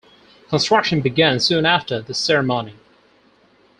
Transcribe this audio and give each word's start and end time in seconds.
Construction 0.49 1.01
began 1.01 1.39
soon 1.39 1.63
after 1.63 2.01
the 2.01 2.15
ceremony. 2.15 2.73